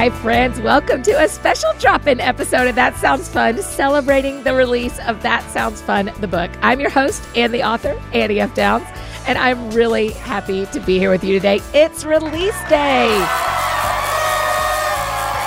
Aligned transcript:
Hi, 0.00 0.08
friends. 0.08 0.58
Welcome 0.62 1.02
to 1.02 1.10
a 1.10 1.28
special 1.28 1.74
drop 1.78 2.06
in 2.06 2.20
episode 2.20 2.68
of 2.68 2.74
That 2.74 2.96
Sounds 2.96 3.28
Fun, 3.28 3.60
celebrating 3.60 4.42
the 4.44 4.54
release 4.54 4.98
of 5.00 5.20
That 5.22 5.42
Sounds 5.50 5.82
Fun, 5.82 6.10
the 6.20 6.26
book. 6.26 6.50
I'm 6.62 6.80
your 6.80 6.88
host 6.88 7.22
and 7.36 7.52
the 7.52 7.62
author, 7.62 8.00
Annie 8.14 8.40
F. 8.40 8.54
Downs, 8.54 8.86
and 9.26 9.36
I'm 9.36 9.70
really 9.72 10.12
happy 10.12 10.64
to 10.66 10.80
be 10.80 10.98
here 10.98 11.10
with 11.10 11.22
you 11.22 11.34
today. 11.34 11.60
It's 11.74 12.06
release 12.06 12.56
day. 12.70 13.69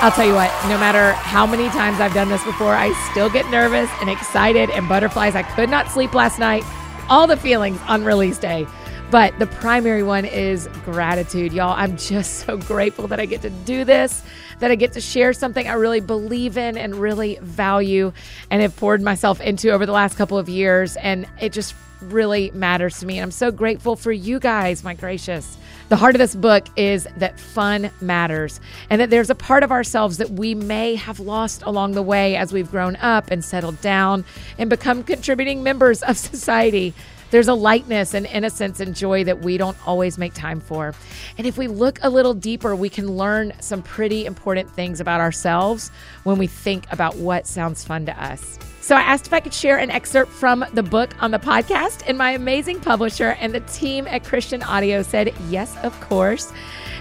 I'll 0.03 0.11
tell 0.11 0.27
you 0.27 0.33
what, 0.33 0.51
no 0.67 0.77
matter 0.77 1.13
how 1.13 1.47
many 1.47 1.69
times 1.69 2.01
I've 2.01 2.13
done 2.13 2.27
this 2.27 2.43
before, 2.43 2.75
I 2.75 2.91
still 3.09 3.29
get 3.29 3.49
nervous 3.49 3.89
and 4.01 4.09
excited 4.09 4.69
and 4.69 4.89
butterflies. 4.89 5.33
I 5.33 5.43
could 5.43 5.69
not 5.69 5.89
sleep 5.89 6.13
last 6.13 6.39
night. 6.39 6.61
All 7.07 7.25
the 7.25 7.37
feelings 7.37 7.79
on 7.87 8.03
release 8.03 8.37
day. 8.37 8.67
But 9.11 9.39
the 9.39 9.47
primary 9.47 10.03
one 10.03 10.25
is 10.25 10.67
gratitude, 10.83 11.53
y'all. 11.53 11.73
I'm 11.77 11.95
just 11.95 12.45
so 12.45 12.57
grateful 12.57 13.07
that 13.07 13.21
I 13.21 13.25
get 13.25 13.41
to 13.43 13.49
do 13.49 13.85
this, 13.85 14.23
that 14.59 14.71
I 14.71 14.75
get 14.75 14.93
to 14.93 15.01
share 15.01 15.33
something 15.33 15.67
I 15.67 15.73
really 15.73 15.99
believe 15.99 16.57
in 16.57 16.77
and 16.77 16.95
really 16.95 17.37
value 17.41 18.13
and 18.49 18.61
have 18.61 18.75
poured 18.75 19.01
myself 19.01 19.41
into 19.41 19.71
over 19.71 19.85
the 19.85 19.91
last 19.91 20.17
couple 20.17 20.37
of 20.37 20.49
years. 20.49 20.95
And 20.97 21.27
it 21.39 21.53
just 21.53 21.75
really 22.01 22.51
matters 22.51 22.99
to 22.99 23.05
me. 23.05 23.17
And 23.17 23.23
I'm 23.23 23.31
so 23.31 23.51
grateful 23.51 23.95
for 23.95 24.11
you 24.11 24.39
guys, 24.39 24.83
my 24.83 24.93
gracious. 24.93 25.57
The 25.89 25.97
heart 25.97 26.15
of 26.15 26.19
this 26.19 26.35
book 26.35 26.65
is 26.75 27.07
that 27.17 27.39
fun 27.39 27.91
matters 28.01 28.59
and 28.89 28.99
that 29.01 29.09
there's 29.09 29.29
a 29.29 29.35
part 29.35 29.63
of 29.63 29.71
ourselves 29.71 30.17
that 30.17 30.31
we 30.31 30.55
may 30.55 30.95
have 30.95 31.19
lost 31.19 31.61
along 31.63 31.91
the 31.91 32.01
way 32.01 32.35
as 32.35 32.51
we've 32.53 32.71
grown 32.71 32.95
up 32.97 33.29
and 33.29 33.43
settled 33.43 33.79
down 33.81 34.25
and 34.57 34.69
become 34.69 35.03
contributing 35.03 35.61
members 35.61 36.01
of 36.03 36.17
society. 36.17 36.93
There's 37.33 37.47
a 37.47 37.55
lightness 37.55 38.13
and 38.13 38.27
innocence 38.27 38.79
and 38.79 38.95
joy 38.95 39.23
that 39.23 39.39
we 39.39 39.57
don't 39.57 39.75
always 39.87 40.19
make 40.19 40.35
time 40.35 40.59
for. 40.59 40.93
And 41.35 41.47
if 41.47 41.57
we 41.57 41.65
look 41.65 41.97
a 42.03 42.09
little 42.11 42.35
deeper, 42.35 42.75
we 42.75 42.89
can 42.89 43.17
learn 43.17 43.53
some 43.59 43.81
pretty 43.81 44.27
important 44.27 44.69
things 44.69 44.99
about 44.99 45.19
ourselves 45.19 45.89
when 46.25 46.37
we 46.37 46.45
think 46.45 46.85
about 46.91 47.15
what 47.15 47.47
sounds 47.47 47.83
fun 47.83 48.05
to 48.05 48.23
us. 48.23 48.59
So 48.81 48.95
I 48.95 49.01
asked 49.01 49.25
if 49.25 49.33
I 49.33 49.39
could 49.39 49.51
share 49.51 49.79
an 49.79 49.89
excerpt 49.89 50.31
from 50.31 50.63
the 50.73 50.83
book 50.83 51.15
on 51.23 51.31
the 51.31 51.39
podcast, 51.39 52.03
and 52.05 52.19
my 52.19 52.29
amazing 52.29 52.79
publisher 52.81 53.29
and 53.39 53.51
the 53.51 53.61
team 53.61 54.05
at 54.05 54.23
Christian 54.23 54.61
Audio 54.61 55.01
said, 55.01 55.33
Yes, 55.49 55.75
of 55.77 55.99
course. 56.01 56.53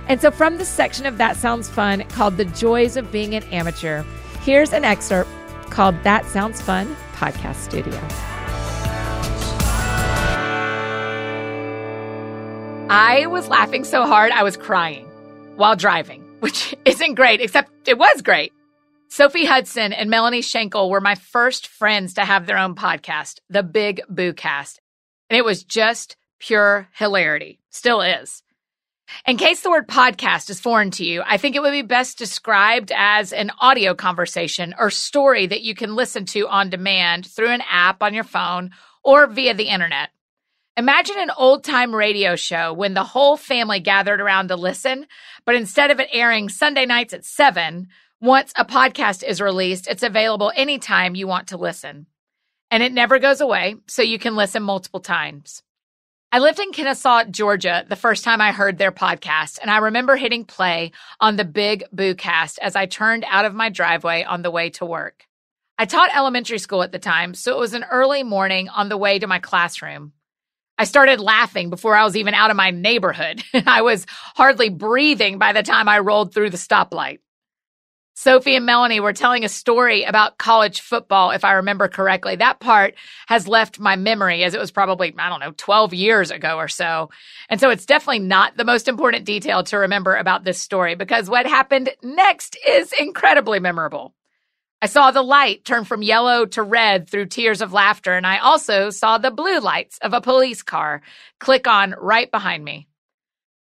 And 0.08 0.18
so 0.18 0.30
from 0.30 0.56
the 0.56 0.64
section 0.64 1.04
of 1.04 1.18
That 1.18 1.36
Sounds 1.36 1.68
Fun 1.68 2.04
called 2.04 2.38
The 2.38 2.46
Joys 2.46 2.96
of 2.96 3.12
Being 3.12 3.34
an 3.34 3.42
Amateur, 3.52 4.02
here's 4.40 4.72
an 4.72 4.84
excerpt 4.84 5.28
called 5.68 5.94
That 6.04 6.24
Sounds 6.24 6.58
Fun 6.62 6.96
Podcast 7.16 7.56
Studio. 7.56 8.31
I 12.94 13.24
was 13.24 13.48
laughing 13.48 13.84
so 13.84 14.04
hard 14.04 14.32
I 14.32 14.42
was 14.42 14.58
crying 14.58 15.06
while 15.56 15.74
driving, 15.76 16.20
which 16.40 16.76
isn't 16.84 17.14
great, 17.14 17.40
except 17.40 17.88
it 17.88 17.96
was 17.96 18.20
great. 18.20 18.52
Sophie 19.08 19.46
Hudson 19.46 19.94
and 19.94 20.10
Melanie 20.10 20.42
Shankle 20.42 20.90
were 20.90 21.00
my 21.00 21.14
first 21.14 21.68
friends 21.68 22.12
to 22.14 22.20
have 22.26 22.44
their 22.44 22.58
own 22.58 22.74
podcast, 22.74 23.40
The 23.48 23.62
Big 23.62 24.02
Boo 24.10 24.34
Cast. 24.34 24.82
And 25.30 25.38
it 25.38 25.44
was 25.44 25.64
just 25.64 26.18
pure 26.38 26.86
hilarity. 26.92 27.60
Still 27.70 28.02
is. 28.02 28.42
In 29.26 29.38
case 29.38 29.62
the 29.62 29.70
word 29.70 29.88
podcast 29.88 30.50
is 30.50 30.60
foreign 30.60 30.90
to 30.90 31.04
you, 31.06 31.22
I 31.24 31.38
think 31.38 31.56
it 31.56 31.62
would 31.62 31.72
be 31.72 31.80
best 31.80 32.18
described 32.18 32.92
as 32.94 33.32
an 33.32 33.52
audio 33.58 33.94
conversation 33.94 34.74
or 34.78 34.90
story 34.90 35.46
that 35.46 35.62
you 35.62 35.74
can 35.74 35.96
listen 35.96 36.26
to 36.26 36.46
on 36.46 36.68
demand 36.68 37.24
through 37.24 37.52
an 37.52 37.62
app 37.70 38.02
on 38.02 38.12
your 38.12 38.24
phone 38.24 38.72
or 39.02 39.28
via 39.28 39.54
the 39.54 39.70
internet. 39.70 40.10
Imagine 40.78 41.18
an 41.18 41.30
old 41.36 41.64
time 41.64 41.94
radio 41.94 42.34
show 42.34 42.72
when 42.72 42.94
the 42.94 43.04
whole 43.04 43.36
family 43.36 43.78
gathered 43.78 44.22
around 44.22 44.48
to 44.48 44.56
listen, 44.56 45.06
but 45.44 45.54
instead 45.54 45.90
of 45.90 46.00
it 46.00 46.08
airing 46.12 46.48
Sunday 46.48 46.86
nights 46.86 47.12
at 47.12 47.26
7, 47.26 47.88
once 48.22 48.54
a 48.56 48.64
podcast 48.64 49.22
is 49.22 49.42
released, 49.42 49.86
it's 49.86 50.02
available 50.02 50.50
anytime 50.56 51.14
you 51.14 51.26
want 51.26 51.48
to 51.48 51.58
listen. 51.58 52.06
And 52.70 52.82
it 52.82 52.94
never 52.94 53.18
goes 53.18 53.42
away, 53.42 53.76
so 53.86 54.00
you 54.00 54.18
can 54.18 54.34
listen 54.34 54.62
multiple 54.62 55.00
times. 55.00 55.62
I 56.32 56.38
lived 56.38 56.58
in 56.58 56.72
Kennesaw, 56.72 57.24
Georgia, 57.24 57.84
the 57.86 57.94
first 57.94 58.24
time 58.24 58.40
I 58.40 58.52
heard 58.52 58.78
their 58.78 58.92
podcast, 58.92 59.58
and 59.60 59.70
I 59.70 59.76
remember 59.76 60.16
hitting 60.16 60.46
play 60.46 60.92
on 61.20 61.36
the 61.36 61.44
Big 61.44 61.84
Boo 61.92 62.14
cast 62.14 62.58
as 62.60 62.76
I 62.76 62.86
turned 62.86 63.26
out 63.28 63.44
of 63.44 63.54
my 63.54 63.68
driveway 63.68 64.24
on 64.24 64.40
the 64.40 64.50
way 64.50 64.70
to 64.70 64.86
work. 64.86 65.26
I 65.76 65.84
taught 65.84 66.16
elementary 66.16 66.58
school 66.58 66.82
at 66.82 66.92
the 66.92 66.98
time, 66.98 67.34
so 67.34 67.54
it 67.54 67.60
was 67.60 67.74
an 67.74 67.84
early 67.90 68.22
morning 68.22 68.70
on 68.70 68.88
the 68.88 68.96
way 68.96 69.18
to 69.18 69.26
my 69.26 69.38
classroom. 69.38 70.14
I 70.82 70.84
started 70.84 71.20
laughing 71.20 71.70
before 71.70 71.94
I 71.94 72.02
was 72.02 72.16
even 72.16 72.34
out 72.34 72.50
of 72.50 72.56
my 72.56 72.72
neighborhood. 72.72 73.40
I 73.68 73.82
was 73.82 74.04
hardly 74.34 74.68
breathing 74.68 75.38
by 75.38 75.52
the 75.52 75.62
time 75.62 75.88
I 75.88 76.00
rolled 76.00 76.34
through 76.34 76.50
the 76.50 76.56
stoplight. 76.56 77.20
Sophie 78.14 78.56
and 78.56 78.66
Melanie 78.66 78.98
were 78.98 79.12
telling 79.12 79.44
a 79.44 79.48
story 79.48 80.02
about 80.02 80.38
college 80.38 80.80
football, 80.80 81.30
if 81.30 81.44
I 81.44 81.52
remember 81.52 81.86
correctly. 81.86 82.34
That 82.34 82.58
part 82.58 82.96
has 83.28 83.46
left 83.46 83.78
my 83.78 83.94
memory 83.94 84.42
as 84.42 84.54
it 84.54 84.60
was 84.60 84.72
probably, 84.72 85.14
I 85.16 85.28
don't 85.28 85.38
know, 85.38 85.54
12 85.56 85.94
years 85.94 86.32
ago 86.32 86.56
or 86.56 86.66
so. 86.66 87.10
And 87.48 87.60
so 87.60 87.70
it's 87.70 87.86
definitely 87.86 88.18
not 88.18 88.56
the 88.56 88.64
most 88.64 88.88
important 88.88 89.24
detail 89.24 89.62
to 89.62 89.78
remember 89.78 90.16
about 90.16 90.42
this 90.42 90.58
story 90.58 90.96
because 90.96 91.30
what 91.30 91.46
happened 91.46 91.90
next 92.02 92.58
is 92.66 92.92
incredibly 92.98 93.60
memorable. 93.60 94.16
I 94.82 94.86
saw 94.86 95.12
the 95.12 95.22
light 95.22 95.64
turn 95.64 95.84
from 95.84 96.02
yellow 96.02 96.44
to 96.44 96.62
red 96.64 97.08
through 97.08 97.26
tears 97.26 97.60
of 97.62 97.72
laughter, 97.72 98.14
and 98.14 98.26
I 98.26 98.38
also 98.38 98.90
saw 98.90 99.16
the 99.16 99.30
blue 99.30 99.60
lights 99.60 99.96
of 100.02 100.12
a 100.12 100.20
police 100.20 100.64
car 100.64 101.02
click 101.38 101.68
on 101.68 101.94
right 102.00 102.28
behind 102.28 102.64
me. 102.64 102.88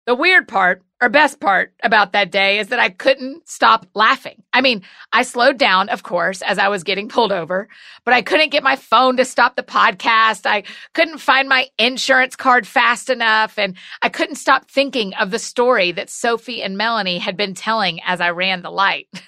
The 0.08 0.16
weird 0.16 0.48
part, 0.48 0.82
or 1.00 1.10
best 1.10 1.40
part 1.40 1.76
about 1.84 2.14
that 2.14 2.32
day, 2.32 2.58
is 2.58 2.70
that 2.70 2.80
I 2.80 2.90
couldn't 2.90 3.48
stop 3.48 3.86
laughing. 3.94 4.42
I 4.52 4.62
mean, 4.62 4.82
I 5.14 5.22
slowed 5.22 5.60
down, 5.60 5.90
of 5.90 6.02
course, 6.02 6.42
as 6.42 6.58
I 6.58 6.70
was 6.70 6.84
getting 6.84 7.08
pulled 7.08 7.32
over, 7.32 7.70
but 8.04 8.16
I 8.16 8.24
couldn't 8.24 8.50
get 8.50 8.64
my 8.64 8.76
phone 8.76 9.18
to 9.18 9.26
stop 9.26 9.56
the 9.56 9.62
podcast. 9.62 10.48
I 10.48 10.64
couldn't 10.96 11.20
find 11.20 11.48
my 11.48 11.68
insurance 11.78 12.36
card 12.36 12.66
fast 12.66 13.12
enough, 13.12 13.60
and 13.60 13.78
I 14.02 14.10
couldn't 14.10 14.38
stop 14.38 14.72
thinking 14.72 15.14
of 15.14 15.30
the 15.30 15.38
story 15.38 15.92
that 15.92 16.10
Sophie 16.10 16.64
and 16.64 16.78
Melanie 16.78 17.20
had 17.20 17.38
been 17.38 17.54
telling 17.54 18.00
as 18.08 18.22
I 18.22 18.32
ran 18.32 18.64
the 18.64 18.72
light. 18.72 19.08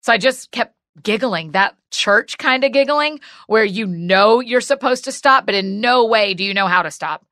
So 0.00 0.12
I 0.12 0.16
just 0.16 0.52
kept 0.52 0.77
giggling, 1.02 1.52
that 1.52 1.76
church 1.90 2.38
kind 2.38 2.64
of 2.64 2.72
giggling 2.72 3.20
where 3.46 3.64
you 3.64 3.86
know 3.86 4.40
you're 4.40 4.60
supposed 4.60 5.04
to 5.04 5.12
stop, 5.12 5.46
but 5.46 5.54
in 5.54 5.80
no 5.80 6.04
way 6.04 6.34
do 6.34 6.44
you 6.44 6.54
know 6.54 6.66
how 6.66 6.82
to 6.82 6.90
stop. 6.90 7.24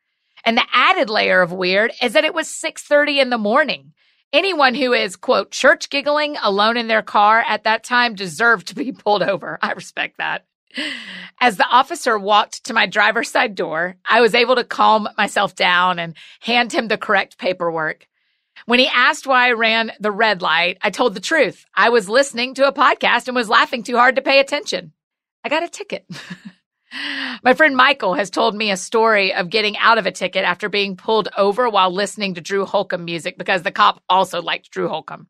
And 0.45 0.57
the 0.57 0.67
added 0.73 1.11
layer 1.11 1.43
of 1.43 1.53
weird 1.53 1.93
is 2.01 2.13
that 2.13 2.25
it 2.25 2.35
was 2.35 2.49
6:30 2.49 3.21
in 3.21 3.31
the 3.31 3.39
morning. 3.39 3.93
Anyone 4.33 4.75
who 4.75 4.93
is 4.93 5.17
quote 5.17 5.51
church 5.51 5.91
giggling 5.91 6.37
alone 6.43 6.77
in 6.77 6.89
their 6.89 7.03
car 7.03 7.45
at 7.47 7.65
that 7.65 7.85
time 7.85 8.15
deserved 8.15 8.69
to 8.69 8.75
be 8.75 8.93
pulled 9.05 9.23
over. 9.23 9.59
I 9.63 9.73
respect 9.73 10.19
that. 10.19 10.45
As 11.41 11.57
the 11.57 11.67
officer 11.67 12.19
walked 12.19 12.65
to 12.65 12.75
my 12.75 12.87
driver's 12.87 13.31
side 13.31 13.55
door, 13.55 13.97
I 14.09 14.21
was 14.21 14.35
able 14.35 14.57
to 14.57 14.65
calm 14.65 15.09
myself 15.17 15.55
down 15.55 15.99
and 15.99 16.15
hand 16.41 16.73
him 16.73 16.89
the 16.89 16.99
correct 16.99 17.39
paperwork. 17.39 18.07
When 18.65 18.79
he 18.79 18.89
asked 18.89 19.27
why 19.27 19.49
I 19.49 19.53
ran 19.53 19.93
the 20.01 20.11
red 20.11 20.41
light, 20.41 20.79
I 20.83 20.91
told 20.91 21.15
the 21.15 21.21
truth. 21.21 21.67
I 21.75 21.91
was 21.91 22.09
listening 22.09 22.55
to 22.55 22.67
a 22.67 22.73
podcast 22.73 23.29
and 23.29 23.37
was 23.37 23.51
laughing 23.51 23.83
too 23.83 23.97
hard 23.97 24.17
to 24.17 24.23
pay 24.23 24.41
attention. 24.41 24.93
I 25.45 25.49
got 25.49 25.63
a 25.63 25.69
ticket. 25.69 26.07
My 27.43 27.55
friend 27.55 27.77
Michael 27.77 28.15
has 28.15 28.31
told 28.31 28.55
me 28.55 28.71
a 28.71 28.77
story 28.77 29.35
of 29.35 29.51
getting 29.51 29.77
out 29.77 29.99
of 29.99 30.07
a 30.07 30.13
ticket 30.13 30.45
after 30.45 30.69
being 30.69 30.97
pulled 30.97 31.29
over 31.37 31.69
while 31.69 31.91
listening 31.91 32.35
to 32.35 32.41
Drew 32.41 32.65
Holcomb 32.65 33.05
music 33.05 33.37
because 33.37 33.63
the 33.63 33.71
cop 33.71 34.03
also 34.09 34.41
liked 34.41 34.71
Drew 34.71 34.89
Holcomb. 34.89 35.29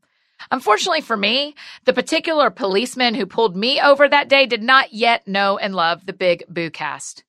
Unfortunately 0.50 1.00
for 1.00 1.16
me, 1.16 1.54
the 1.84 1.92
particular 1.92 2.50
policeman 2.50 3.14
who 3.14 3.26
pulled 3.26 3.56
me 3.56 3.80
over 3.80 4.08
that 4.08 4.28
day 4.28 4.46
did 4.46 4.62
not 4.62 4.92
yet 4.92 5.26
know 5.26 5.58
and 5.58 5.74
love 5.74 6.06
the 6.06 6.12
Big 6.12 6.44
Boo 6.48 6.70
cast. 6.70 7.24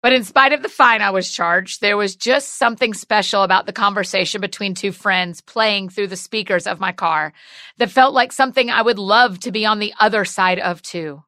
But 0.00 0.12
in 0.12 0.22
spite 0.22 0.52
of 0.52 0.62
the 0.62 0.68
fine 0.68 1.02
I 1.02 1.10
was 1.10 1.30
charged, 1.30 1.80
there 1.80 1.96
was 1.96 2.14
just 2.14 2.56
something 2.56 2.94
special 2.94 3.42
about 3.42 3.66
the 3.66 3.72
conversation 3.72 4.40
between 4.40 4.74
two 4.74 4.92
friends 4.92 5.40
playing 5.40 5.88
through 5.88 6.06
the 6.06 6.16
speakers 6.16 6.68
of 6.68 6.78
my 6.78 6.92
car 6.92 7.32
that 7.78 7.90
felt 7.90 8.14
like 8.14 8.32
something 8.32 8.70
I 8.70 8.82
would 8.82 8.98
love 8.98 9.40
to 9.40 9.50
be 9.50 9.66
on 9.66 9.80
the 9.80 9.92
other 9.98 10.24
side 10.24 10.60
of 10.60 10.82
too. 10.82 11.24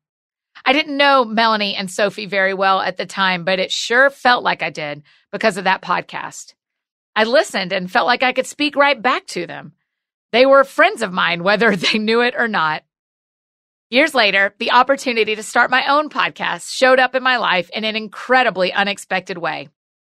I 0.64 0.72
didn't 0.72 0.96
know 0.96 1.24
Melanie 1.24 1.74
and 1.74 1.90
Sophie 1.90 2.26
very 2.26 2.54
well 2.54 2.80
at 2.80 2.96
the 2.96 3.06
time, 3.06 3.44
but 3.44 3.58
it 3.58 3.72
sure 3.72 4.08
felt 4.08 4.44
like 4.44 4.62
I 4.62 4.70
did 4.70 5.02
because 5.32 5.56
of 5.56 5.64
that 5.64 5.82
podcast. 5.82 6.54
I 7.16 7.24
listened 7.24 7.72
and 7.72 7.90
felt 7.90 8.06
like 8.06 8.22
I 8.22 8.32
could 8.32 8.46
speak 8.46 8.76
right 8.76 9.00
back 9.00 9.26
to 9.28 9.46
them. 9.46 9.72
They 10.32 10.46
were 10.46 10.62
friends 10.62 11.02
of 11.02 11.12
mine, 11.12 11.42
whether 11.42 11.74
they 11.76 11.98
knew 11.98 12.20
it 12.20 12.34
or 12.36 12.46
not. 12.46 12.84
Years 13.92 14.14
later, 14.14 14.54
the 14.60 14.70
opportunity 14.70 15.34
to 15.34 15.42
start 15.42 15.68
my 15.68 15.84
own 15.88 16.10
podcast 16.10 16.70
showed 16.70 17.00
up 17.00 17.16
in 17.16 17.24
my 17.24 17.38
life 17.38 17.68
in 17.70 17.82
an 17.82 17.96
incredibly 17.96 18.72
unexpected 18.72 19.36
way. 19.36 19.68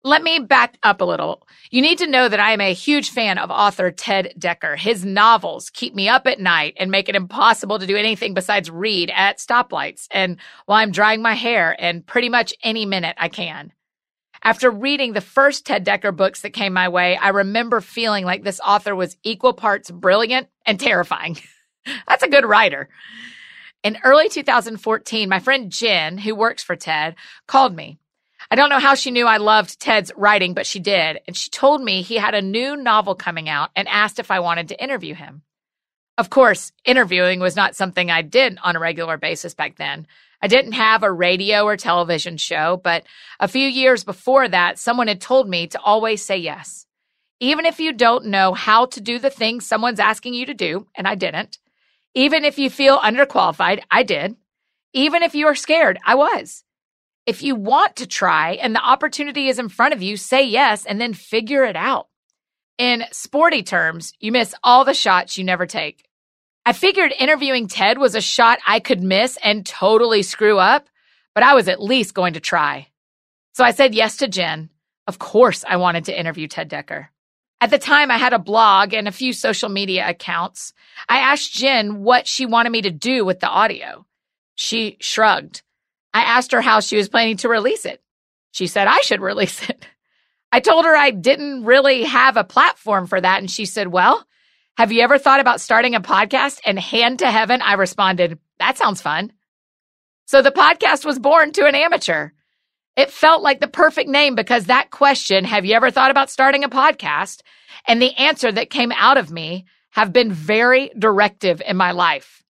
Let 0.04 0.22
me 0.22 0.38
back 0.38 0.78
up 0.84 1.00
a 1.00 1.04
little. 1.04 1.44
You 1.72 1.82
need 1.82 1.98
to 1.98 2.06
know 2.06 2.28
that 2.28 2.38
I 2.38 2.52
am 2.52 2.60
a 2.60 2.72
huge 2.72 3.10
fan 3.10 3.36
of 3.36 3.50
author 3.50 3.90
Ted 3.90 4.34
Dekker. 4.38 4.78
His 4.78 5.04
novels 5.04 5.70
keep 5.70 5.92
me 5.92 6.08
up 6.08 6.28
at 6.28 6.38
night 6.38 6.74
and 6.76 6.92
make 6.92 7.08
it 7.08 7.16
impossible 7.16 7.80
to 7.80 7.86
do 7.86 7.96
anything 7.96 8.32
besides 8.32 8.70
read 8.70 9.10
at 9.12 9.38
stoplights 9.38 10.06
and 10.12 10.36
while 10.66 10.78
I'm 10.78 10.92
drying 10.92 11.20
my 11.20 11.34
hair 11.34 11.74
and 11.76 12.06
pretty 12.06 12.28
much 12.28 12.54
any 12.62 12.86
minute 12.86 13.16
I 13.18 13.28
can. 13.28 13.72
After 14.44 14.70
reading 14.70 15.14
the 15.14 15.20
first 15.20 15.66
Ted 15.66 15.84
Dekker 15.84 16.14
books 16.14 16.42
that 16.42 16.50
came 16.50 16.74
my 16.74 16.90
way, 16.90 17.16
I 17.16 17.30
remember 17.30 17.80
feeling 17.80 18.24
like 18.24 18.44
this 18.44 18.60
author 18.60 18.94
was 18.94 19.16
equal 19.24 19.52
parts 19.52 19.90
brilliant 19.90 20.46
and 20.64 20.78
terrifying. 20.78 21.38
That's 22.06 22.22
a 22.22 22.28
good 22.28 22.44
writer. 22.44 22.88
In 23.84 23.98
early 24.02 24.30
2014, 24.30 25.28
my 25.28 25.38
friend 25.38 25.70
Jen, 25.70 26.18
who 26.18 26.34
works 26.34 26.62
for 26.62 26.74
Ted, 26.74 27.14
called 27.46 27.76
me 27.76 27.98
I 28.50 28.56
don't 28.56 28.68
know 28.68 28.78
how 28.78 28.94
she 28.94 29.10
knew 29.10 29.26
I 29.26 29.38
loved 29.38 29.80
Ted's 29.80 30.12
writing, 30.16 30.54
but 30.54 30.66
she 30.66 30.78
did. 30.78 31.20
And 31.26 31.36
she 31.36 31.50
told 31.50 31.82
me 31.82 32.02
he 32.02 32.16
had 32.16 32.34
a 32.34 32.42
new 32.42 32.76
novel 32.76 33.14
coming 33.14 33.48
out 33.48 33.70
and 33.74 33.88
asked 33.88 34.18
if 34.18 34.30
I 34.30 34.40
wanted 34.40 34.68
to 34.68 34.82
interview 34.82 35.14
him. 35.14 35.42
Of 36.16 36.30
course, 36.30 36.72
interviewing 36.84 37.40
was 37.40 37.56
not 37.56 37.74
something 37.74 38.10
I 38.10 38.22
did 38.22 38.58
on 38.62 38.76
a 38.76 38.80
regular 38.80 39.16
basis 39.16 39.54
back 39.54 39.76
then. 39.76 40.06
I 40.40 40.48
didn't 40.48 40.72
have 40.72 41.02
a 41.02 41.10
radio 41.10 41.64
or 41.64 41.76
television 41.76 42.36
show, 42.36 42.80
but 42.82 43.04
a 43.40 43.48
few 43.48 43.66
years 43.66 44.04
before 44.04 44.46
that, 44.46 44.78
someone 44.78 45.08
had 45.08 45.20
told 45.20 45.48
me 45.48 45.66
to 45.68 45.80
always 45.80 46.24
say 46.24 46.36
yes. 46.36 46.86
Even 47.40 47.66
if 47.66 47.80
you 47.80 47.92
don't 47.92 48.26
know 48.26 48.52
how 48.54 48.86
to 48.86 49.00
do 49.00 49.18
the 49.18 49.30
thing 49.30 49.60
someone's 49.60 50.00
asking 50.00 50.34
you 50.34 50.46
to 50.46 50.54
do, 50.54 50.86
and 50.94 51.08
I 51.08 51.14
didn't. 51.14 51.58
Even 52.14 52.44
if 52.44 52.58
you 52.58 52.70
feel 52.70 52.98
underqualified, 52.98 53.82
I 53.90 54.04
did. 54.04 54.36
Even 54.92 55.22
if 55.22 55.34
you 55.34 55.48
are 55.48 55.54
scared, 55.54 55.98
I 56.04 56.14
was. 56.14 56.62
If 57.26 57.42
you 57.42 57.56
want 57.56 57.96
to 57.96 58.06
try 58.06 58.52
and 58.52 58.74
the 58.74 58.84
opportunity 58.84 59.48
is 59.48 59.58
in 59.58 59.68
front 59.68 59.94
of 59.94 60.02
you, 60.02 60.16
say 60.16 60.44
yes 60.44 60.86
and 60.86 61.00
then 61.00 61.14
figure 61.14 61.64
it 61.64 61.74
out. 61.74 62.08
In 62.78 63.04
sporty 63.10 63.62
terms, 63.62 64.12
you 64.20 64.30
miss 64.30 64.54
all 64.62 64.84
the 64.84 64.94
shots 64.94 65.38
you 65.38 65.44
never 65.44 65.66
take. 65.66 66.04
I 66.66 66.72
figured 66.72 67.12
interviewing 67.18 67.68
Ted 67.68 67.98
was 67.98 68.14
a 68.14 68.20
shot 68.20 68.58
I 68.66 68.80
could 68.80 69.02
miss 69.02 69.38
and 69.42 69.66
totally 69.66 70.22
screw 70.22 70.58
up, 70.58 70.88
but 71.34 71.44
I 71.44 71.54
was 71.54 71.68
at 71.68 71.82
least 71.82 72.14
going 72.14 72.34
to 72.34 72.40
try. 72.40 72.88
So 73.54 73.64
I 73.64 73.72
said 73.72 73.94
yes 73.94 74.18
to 74.18 74.28
Jen. 74.28 74.70
Of 75.06 75.18
course, 75.18 75.64
I 75.68 75.76
wanted 75.76 76.06
to 76.06 76.18
interview 76.18 76.48
Ted 76.48 76.70
Dekker. 76.70 77.08
At 77.64 77.70
the 77.70 77.78
time, 77.78 78.10
I 78.10 78.18
had 78.18 78.34
a 78.34 78.38
blog 78.38 78.92
and 78.92 79.08
a 79.08 79.10
few 79.10 79.32
social 79.32 79.70
media 79.70 80.06
accounts. 80.06 80.74
I 81.08 81.20
asked 81.20 81.54
Jen 81.54 82.02
what 82.02 82.26
she 82.26 82.44
wanted 82.44 82.68
me 82.68 82.82
to 82.82 82.90
do 82.90 83.24
with 83.24 83.40
the 83.40 83.48
audio. 83.48 84.04
She 84.54 84.98
shrugged. 85.00 85.62
I 86.12 86.24
asked 86.24 86.52
her 86.52 86.60
how 86.60 86.80
she 86.80 86.98
was 86.98 87.08
planning 87.08 87.38
to 87.38 87.48
release 87.48 87.86
it. 87.86 88.02
She 88.50 88.66
said 88.66 88.86
I 88.86 88.98
should 88.98 89.20
release 89.22 89.66
it. 89.66 89.86
I 90.52 90.60
told 90.60 90.84
her 90.84 90.94
I 90.94 91.10
didn't 91.10 91.64
really 91.64 92.02
have 92.02 92.36
a 92.36 92.44
platform 92.44 93.06
for 93.06 93.18
that. 93.18 93.38
And 93.38 93.50
she 93.50 93.64
said, 93.64 93.88
Well, 93.88 94.26
have 94.76 94.92
you 94.92 95.00
ever 95.00 95.16
thought 95.16 95.40
about 95.40 95.62
starting 95.62 95.94
a 95.94 96.02
podcast? 96.02 96.60
And 96.66 96.78
hand 96.78 97.20
to 97.20 97.30
heaven, 97.30 97.62
I 97.62 97.76
responded, 97.76 98.38
That 98.58 98.76
sounds 98.76 99.00
fun. 99.00 99.32
So 100.26 100.42
the 100.42 100.50
podcast 100.50 101.06
was 101.06 101.18
born 101.18 101.52
to 101.52 101.64
an 101.64 101.74
amateur. 101.74 102.28
It 102.96 103.10
felt 103.10 103.42
like 103.42 103.60
the 103.60 103.68
perfect 103.68 104.08
name 104.08 104.34
because 104.34 104.66
that 104.66 104.90
question, 104.90 105.44
have 105.44 105.64
you 105.64 105.74
ever 105.74 105.90
thought 105.90 106.10
about 106.10 106.30
starting 106.30 106.62
a 106.62 106.68
podcast? 106.68 107.42
And 107.86 108.00
the 108.00 108.14
answer 108.14 108.52
that 108.52 108.70
came 108.70 108.92
out 108.92 109.18
of 109.18 109.30
me 109.30 109.66
have 109.90 110.12
been 110.12 110.32
very 110.32 110.90
directive 110.98 111.60
in 111.66 111.76
my 111.76 111.90
life. 111.90 112.42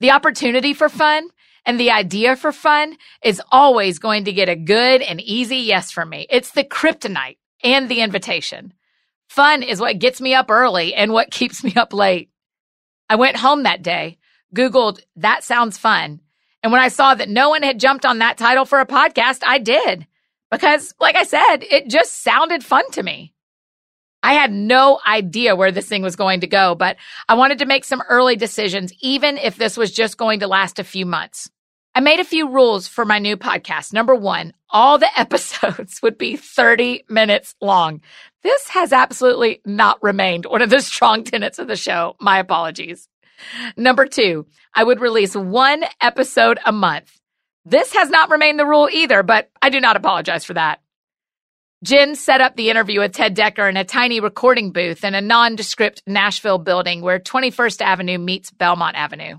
The 0.00 0.12
opportunity 0.12 0.72
for 0.72 0.88
fun 0.88 1.28
and 1.66 1.78
the 1.78 1.90
idea 1.90 2.36
for 2.36 2.52
fun 2.52 2.96
is 3.22 3.42
always 3.52 3.98
going 3.98 4.24
to 4.24 4.32
get 4.32 4.48
a 4.48 4.56
good 4.56 5.02
and 5.02 5.20
easy 5.20 5.58
yes 5.58 5.90
from 5.90 6.08
me. 6.08 6.26
It's 6.30 6.52
the 6.52 6.64
kryptonite 6.64 7.36
and 7.62 7.88
the 7.88 8.00
invitation. 8.00 8.72
Fun 9.28 9.62
is 9.62 9.80
what 9.80 9.98
gets 9.98 10.20
me 10.20 10.34
up 10.34 10.50
early 10.50 10.94
and 10.94 11.12
what 11.12 11.30
keeps 11.30 11.62
me 11.62 11.74
up 11.74 11.92
late. 11.92 12.30
I 13.08 13.16
went 13.16 13.36
home 13.36 13.64
that 13.64 13.82
day, 13.82 14.18
Googled, 14.54 15.00
that 15.16 15.44
sounds 15.44 15.76
fun. 15.76 16.20
And 16.62 16.72
when 16.72 16.80
I 16.80 16.88
saw 16.88 17.14
that 17.14 17.28
no 17.28 17.50
one 17.50 17.62
had 17.62 17.80
jumped 17.80 18.04
on 18.04 18.18
that 18.18 18.38
title 18.38 18.64
for 18.64 18.80
a 18.80 18.86
podcast, 18.86 19.40
I 19.46 19.58
did. 19.58 20.06
Because, 20.50 20.94
like 21.00 21.16
I 21.16 21.22
said, 21.24 21.58
it 21.62 21.88
just 21.88 22.22
sounded 22.22 22.64
fun 22.64 22.90
to 22.92 23.02
me. 23.02 23.32
I 24.22 24.34
had 24.34 24.52
no 24.52 25.00
idea 25.06 25.56
where 25.56 25.72
this 25.72 25.88
thing 25.88 26.02
was 26.02 26.16
going 26.16 26.40
to 26.40 26.46
go, 26.46 26.74
but 26.74 26.96
I 27.28 27.34
wanted 27.34 27.60
to 27.60 27.66
make 27.66 27.84
some 27.84 28.02
early 28.08 28.36
decisions, 28.36 28.92
even 29.00 29.38
if 29.38 29.56
this 29.56 29.76
was 29.76 29.92
just 29.92 30.18
going 30.18 30.40
to 30.40 30.46
last 30.46 30.78
a 30.78 30.84
few 30.84 31.06
months. 31.06 31.50
I 31.94 32.00
made 32.00 32.20
a 32.20 32.24
few 32.24 32.48
rules 32.48 32.86
for 32.86 33.04
my 33.04 33.18
new 33.18 33.36
podcast. 33.36 33.92
Number 33.92 34.14
one, 34.14 34.52
all 34.68 34.98
the 34.98 35.08
episodes 35.18 36.00
would 36.02 36.18
be 36.18 36.36
30 36.36 37.04
minutes 37.08 37.54
long. 37.60 38.00
This 38.42 38.68
has 38.68 38.92
absolutely 38.92 39.60
not 39.64 40.02
remained 40.02 40.46
one 40.46 40.62
of 40.62 40.70
the 40.70 40.80
strong 40.80 41.24
tenets 41.24 41.58
of 41.58 41.68
the 41.68 41.76
show. 41.76 42.16
My 42.20 42.38
apologies. 42.38 43.08
Number 43.76 44.06
two, 44.06 44.46
I 44.74 44.84
would 44.84 45.00
release 45.00 45.34
one 45.34 45.84
episode 46.00 46.58
a 46.64 46.72
month. 46.72 47.10
This 47.64 47.94
has 47.94 48.10
not 48.10 48.30
remained 48.30 48.58
the 48.58 48.66
rule 48.66 48.88
either, 48.90 49.22
but 49.22 49.50
I 49.60 49.70
do 49.70 49.80
not 49.80 49.96
apologize 49.96 50.44
for 50.44 50.54
that. 50.54 50.80
Jen 51.82 52.14
set 52.14 52.42
up 52.42 52.56
the 52.56 52.68
interview 52.68 53.00
with 53.00 53.12
Ted 53.12 53.34
Dekker 53.34 53.68
in 53.68 53.76
a 53.78 53.84
tiny 53.84 54.20
recording 54.20 54.70
booth 54.70 55.02
in 55.02 55.14
a 55.14 55.20
nondescript 55.20 56.02
Nashville 56.06 56.58
building 56.58 57.00
where 57.00 57.18
21st 57.18 57.80
Avenue 57.80 58.18
meets 58.18 58.50
Belmont 58.50 58.96
Avenue. 58.96 59.38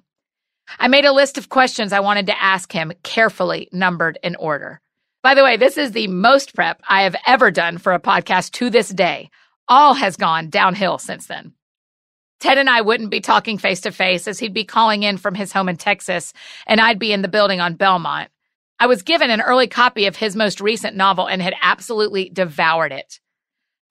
I 0.79 0.87
made 0.87 1.05
a 1.05 1.13
list 1.13 1.37
of 1.37 1.49
questions 1.49 1.93
I 1.93 1.99
wanted 1.99 2.27
to 2.27 2.43
ask 2.43 2.71
him, 2.71 2.93
carefully 3.03 3.69
numbered 3.71 4.17
in 4.23 4.35
order. 4.35 4.81
By 5.21 5.35
the 5.35 5.43
way, 5.43 5.57
this 5.57 5.77
is 5.77 5.91
the 5.91 6.07
most 6.07 6.55
prep 6.55 6.81
I 6.87 7.03
have 7.03 7.15
ever 7.27 7.51
done 7.51 7.77
for 7.77 7.93
a 7.93 7.99
podcast 7.99 8.51
to 8.53 8.71
this 8.71 8.89
day. 8.89 9.29
All 9.67 9.93
has 9.93 10.17
gone 10.17 10.49
downhill 10.49 10.97
since 10.97 11.27
then. 11.27 11.53
Ted 12.41 12.57
and 12.57 12.69
I 12.69 12.81
wouldn't 12.81 13.11
be 13.11 13.21
talking 13.21 13.59
face 13.59 13.81
to 13.81 13.91
face 13.91 14.27
as 14.27 14.39
he'd 14.39 14.53
be 14.53 14.65
calling 14.65 15.03
in 15.03 15.17
from 15.17 15.35
his 15.35 15.53
home 15.53 15.69
in 15.69 15.77
Texas 15.77 16.33
and 16.65 16.81
I'd 16.81 16.99
be 16.99 17.13
in 17.13 17.21
the 17.21 17.27
building 17.27 17.61
on 17.61 17.75
Belmont. 17.75 18.29
I 18.79 18.87
was 18.87 19.03
given 19.03 19.29
an 19.29 19.41
early 19.41 19.67
copy 19.67 20.07
of 20.07 20.15
his 20.15 20.35
most 20.35 20.59
recent 20.59 20.97
novel 20.97 21.27
and 21.27 21.39
had 21.39 21.53
absolutely 21.61 22.29
devoured 22.29 22.91
it. 22.91 23.19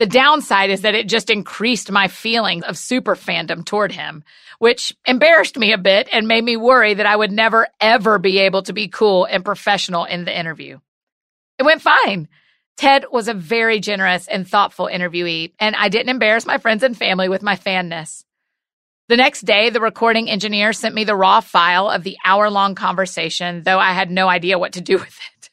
The 0.00 0.06
downside 0.06 0.70
is 0.70 0.81
that 0.81 0.97
it 0.97 1.08
just 1.08 1.31
increased 1.31 1.93
my 1.93 2.08
feelings 2.08 2.64
of 2.64 2.76
super 2.76 3.14
fandom 3.14 3.64
toward 3.64 3.93
him, 3.93 4.25
which 4.58 4.97
embarrassed 5.06 5.56
me 5.56 5.73
a 5.73 5.79
bit 5.79 6.08
and 6.11 6.26
made 6.26 6.43
me 6.43 6.56
worry 6.56 6.94
that 6.94 7.06
I 7.06 7.14
would 7.14 7.31
never, 7.31 7.69
ever 7.81 8.19
be 8.19 8.41
able 8.41 8.62
to 8.62 8.73
be 8.73 8.88
cool 8.88 9.26
and 9.26 9.44
professional 9.44 10.06
in 10.06 10.25
the 10.25 10.37
interview. 10.37 10.81
It 11.58 11.62
went 11.62 11.82
fine. 11.82 12.29
Ted 12.76 13.05
was 13.12 13.29
a 13.29 13.35
very 13.35 13.79
generous 13.79 14.26
and 14.26 14.49
thoughtful 14.49 14.88
interviewee, 14.91 15.52
and 15.61 15.76
I 15.76 15.88
didn't 15.88 16.08
embarrass 16.08 16.47
my 16.47 16.58
friends 16.58 16.82
and 16.82 16.97
family 16.97 17.29
with 17.29 17.43
my 17.43 17.55
fanness. 17.55 18.25
The 19.10 19.16
next 19.16 19.40
day, 19.40 19.70
the 19.70 19.80
recording 19.80 20.30
engineer 20.30 20.72
sent 20.72 20.94
me 20.94 21.02
the 21.02 21.16
raw 21.16 21.40
file 21.40 21.90
of 21.90 22.04
the 22.04 22.16
hour 22.24 22.49
long 22.49 22.76
conversation, 22.76 23.64
though 23.64 23.80
I 23.80 23.90
had 23.90 24.08
no 24.08 24.28
idea 24.28 24.56
what 24.56 24.75
to 24.75 24.80
do 24.80 24.99
with 24.99 25.18
it. 25.35 25.50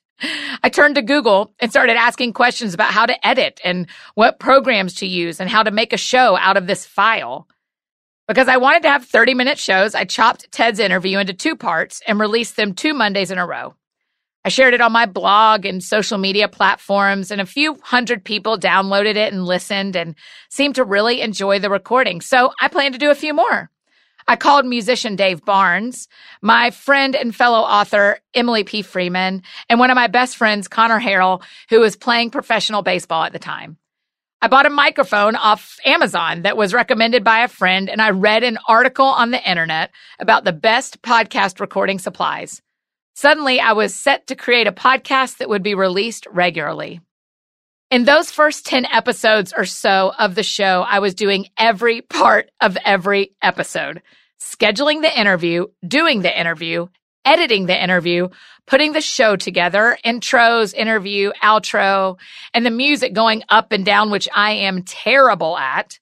I 0.61 0.69
turned 0.69 0.93
to 0.93 1.01
Google 1.01 1.55
and 1.59 1.71
started 1.71 1.97
asking 1.97 2.33
questions 2.33 2.75
about 2.75 2.91
how 2.91 3.07
to 3.07 3.27
edit 3.27 3.59
and 3.63 3.87
what 4.13 4.37
programs 4.37 4.93
to 4.97 5.07
use 5.07 5.39
and 5.39 5.49
how 5.49 5.63
to 5.63 5.71
make 5.71 5.91
a 5.91 5.97
show 5.97 6.37
out 6.37 6.55
of 6.55 6.67
this 6.67 6.85
file. 6.85 7.47
Because 8.27 8.47
I 8.47 8.57
wanted 8.57 8.83
to 8.83 8.91
have 8.91 9.05
30 9.05 9.33
minute 9.33 9.57
shows, 9.57 9.95
I 9.95 10.05
chopped 10.05 10.51
Ted's 10.51 10.77
interview 10.77 11.17
into 11.17 11.33
two 11.33 11.55
parts 11.55 12.03
and 12.05 12.19
released 12.19 12.57
them 12.57 12.75
two 12.75 12.93
Mondays 12.93 13.31
in 13.31 13.39
a 13.39 13.47
row. 13.47 13.73
I 14.47 14.49
shared 14.49 14.73
it 14.73 14.79
on 14.79 14.93
my 14.93 15.05
blog 15.05 15.65
and 15.65 15.83
social 15.83 16.17
media 16.17 16.47
platforms, 16.47 17.31
and 17.31 17.41
a 17.41 17.45
few 17.45 17.77
hundred 17.83 18.23
people 18.23 18.57
downloaded 18.57 19.17
it 19.17 19.33
and 19.33 19.43
listened 19.43 19.97
and 19.97 20.15
seemed 20.47 20.75
to 20.75 20.85
really 20.85 21.19
enjoy 21.19 21.59
the 21.59 21.69
recording. 21.69 22.21
So 22.21 22.53
I 22.61 22.69
plan 22.69 22.93
to 22.93 22.97
do 22.97 23.11
a 23.11 23.15
few 23.15 23.33
more. 23.33 23.69
I 24.25 24.37
called 24.37 24.65
musician 24.65 25.17
Dave 25.17 25.43
Barnes, 25.43 26.07
my 26.41 26.71
friend 26.71 27.13
and 27.13 27.35
fellow 27.35 27.59
author 27.59 28.19
Emily 28.33 28.63
P. 28.63 28.83
Freeman, 28.83 29.43
and 29.67 29.81
one 29.81 29.91
of 29.91 29.95
my 29.95 30.07
best 30.07 30.37
friends, 30.37 30.69
Connor 30.69 31.01
Harrell, 31.01 31.43
who 31.69 31.81
was 31.81 31.97
playing 31.97 32.31
professional 32.31 32.83
baseball 32.83 33.25
at 33.25 33.33
the 33.33 33.39
time. 33.39 33.75
I 34.41 34.47
bought 34.47 34.65
a 34.65 34.69
microphone 34.69 35.35
off 35.35 35.77
Amazon 35.83 36.43
that 36.43 36.55
was 36.55 36.73
recommended 36.73 37.25
by 37.25 37.39
a 37.39 37.49
friend, 37.49 37.89
and 37.89 38.01
I 38.01 38.11
read 38.11 38.43
an 38.43 38.59
article 38.65 39.07
on 39.07 39.31
the 39.31 39.43
internet 39.43 39.91
about 40.19 40.45
the 40.45 40.53
best 40.53 41.01
podcast 41.01 41.59
recording 41.59 41.99
supplies. 41.99 42.61
Suddenly, 43.17 43.59
I 43.59 43.71
was 43.71 43.95
set 43.95 44.27
to 44.27 44.35
create 44.35 44.67
a 44.67 44.71
podcast 44.71 45.37
that 45.37 45.49
would 45.49 45.63
be 45.63 45.73
released 45.73 46.27
regularly. 46.29 47.01
In 47.89 48.05
those 48.05 48.29
first 48.29 48.67
10 48.67 48.85
episodes 48.85 49.55
or 49.57 49.65
so 49.65 50.13
of 50.19 50.35
the 50.35 50.43
show, 50.43 50.85
I 50.87 50.99
was 50.99 51.15
doing 51.15 51.47
every 51.57 52.01
part 52.03 52.51
of 52.61 52.77
every 52.85 53.31
episode 53.41 54.03
scheduling 54.39 55.01
the 55.01 55.19
interview, 55.19 55.65
doing 55.83 56.21
the 56.21 56.39
interview, 56.39 56.89
editing 57.25 57.65
the 57.65 57.83
interview, 57.83 58.29
putting 58.67 58.93
the 58.93 59.01
show 59.01 59.35
together, 59.35 59.97
intros, 60.05 60.75
interview, 60.75 61.31
outro, 61.41 62.19
and 62.53 62.63
the 62.63 62.69
music 62.69 63.13
going 63.13 63.41
up 63.49 63.71
and 63.71 63.83
down, 63.83 64.11
which 64.11 64.29
I 64.35 64.51
am 64.51 64.83
terrible 64.83 65.57
at, 65.57 65.97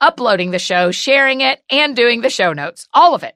uploading 0.00 0.52
the 0.52 0.60
show, 0.60 0.92
sharing 0.92 1.40
it, 1.40 1.60
and 1.70 1.96
doing 1.96 2.20
the 2.20 2.30
show 2.30 2.52
notes, 2.52 2.86
all 2.94 3.16
of 3.16 3.24
it. 3.24 3.34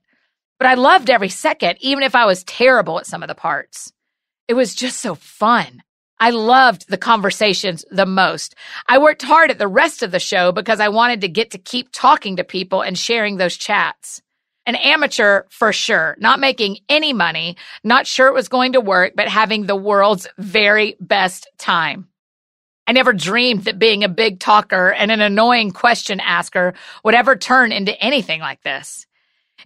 But 0.59 0.69
I 0.69 0.75
loved 0.75 1.11
every 1.11 1.29
second, 1.29 1.77
even 1.81 2.03
if 2.03 2.15
I 2.15 2.25
was 2.25 2.45
terrible 2.45 2.99
at 2.99 3.07
some 3.07 3.23
of 3.23 3.29
the 3.29 3.35
parts. 3.35 3.93
It 4.49 4.55
was 4.55 4.75
just 4.75 5.01
so 5.01 5.15
fun. 5.15 5.83
I 6.19 6.31
loved 6.31 6.89
the 6.89 6.97
conversations 6.97 7.85
the 7.91 8.07
most. 8.07 8.55
I 8.89 8.99
worked 8.99 9.23
hard 9.23 9.51
at 9.51 9.59
the 9.59 9.69
rest 9.69 10.03
of 10.03 10.13
the 10.13 10.19
show 10.19 10.51
because 10.51 10.81
I 10.81 10.89
wanted 10.89 11.21
to 11.21 11.29
get 11.29 11.51
to 11.51 11.59
keep 11.59 11.89
talking 11.93 12.37
to 12.37 12.45
people 12.45 12.81
and 12.81 12.99
sharing 12.99 13.37
those 13.37 13.57
chats. 13.57 14.23
An 14.65 14.77
amateur 14.77 15.43
for 15.51 15.73
sure, 15.73 16.17
not 16.19 16.41
making 16.41 16.79
any 16.89 17.13
money, 17.13 17.57
not 17.85 18.07
sure 18.07 18.29
it 18.29 18.35
was 18.35 18.49
going 18.49 18.73
to 18.73 18.81
work, 18.81 19.13
but 19.15 19.29
having 19.29 19.67
the 19.67 19.77
world's 19.77 20.27
very 20.39 20.97
best 21.01 21.49
time. 21.59 22.09
I 22.87 22.93
never 22.93 23.13
dreamed 23.13 23.65
that 23.65 23.79
being 23.79 24.03
a 24.03 24.09
big 24.09 24.41
talker 24.41 24.93
and 24.93 25.11
an 25.11 25.21
annoying 25.21 25.73
question 25.73 26.19
asker 26.21 26.75
would 27.05 27.15
ever 27.15 27.37
turn 27.37 27.73
into 27.73 28.01
anything 28.01 28.41
like 28.41 28.63
this. 28.63 29.06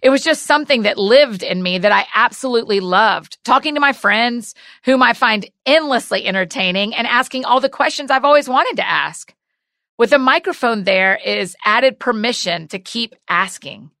It 0.01 0.09
was 0.09 0.23
just 0.23 0.43
something 0.43 0.81
that 0.83 0.97
lived 0.97 1.43
in 1.43 1.61
me 1.61 1.77
that 1.77 1.91
I 1.91 2.07
absolutely 2.15 2.79
loved. 2.79 3.37
Talking 3.43 3.75
to 3.75 3.79
my 3.79 3.93
friends, 3.93 4.55
whom 4.83 5.03
I 5.03 5.13
find 5.13 5.49
endlessly 5.65 6.25
entertaining, 6.25 6.95
and 6.95 7.05
asking 7.05 7.45
all 7.45 7.59
the 7.59 7.69
questions 7.69 8.09
I've 8.09 8.25
always 8.25 8.49
wanted 8.49 8.77
to 8.77 8.87
ask. 8.87 9.33
With 9.99 10.13
a 10.13 10.17
microphone 10.17 10.83
there 10.83 11.19
is 11.23 11.55
added 11.63 11.99
permission 11.99 12.67
to 12.69 12.79
keep 12.79 13.13
asking. 13.29 13.91